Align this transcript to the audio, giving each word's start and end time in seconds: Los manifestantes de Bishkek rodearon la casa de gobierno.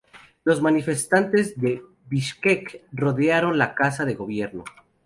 Los 0.43 0.63
manifestantes 0.63 1.59
de 1.61 1.83
Bishkek 2.09 2.85
rodearon 2.91 3.59
la 3.59 3.75
casa 3.75 4.03
de 4.03 4.15
gobierno. 4.15 4.63